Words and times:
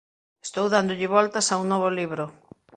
Estou 0.45 0.65
dándolle 0.75 1.11
voltas 1.15 1.47
a 1.49 1.55
un 1.61 1.67
novo 1.73 1.87
libro. 1.99 2.25